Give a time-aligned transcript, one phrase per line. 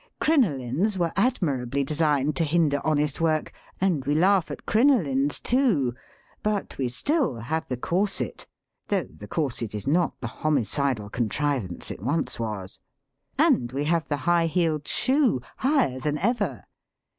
[0.19, 3.53] Crinolines were admirably designed to bin der honest work.
[3.79, 5.93] And we laugh at crinolines too.
[6.41, 8.47] But we still have the corset,
[8.87, 12.79] though the cor set is not the homicidal contrivance it once was.
[13.37, 16.63] And we have the high heeled shoe, higher than ever.